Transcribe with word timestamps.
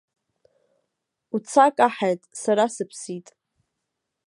Уца 1.35 1.65
каҳаит, 1.75 2.21
сара 2.41 2.65
сыԥсит. 2.75 3.27